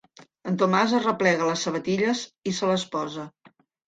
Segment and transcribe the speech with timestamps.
[0.51, 3.27] El Tomàs arreplega les sabatilles i se les posa.